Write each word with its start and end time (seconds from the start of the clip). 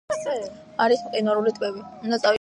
არის 0.85 1.03
მყინვარული 1.09 1.55
ტბები. 1.59 1.89